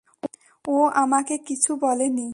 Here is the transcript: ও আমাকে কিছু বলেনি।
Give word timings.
ও 0.65 0.75
আমাকে 0.95 1.35
কিছু 1.47 1.71
বলেনি। 1.81 2.27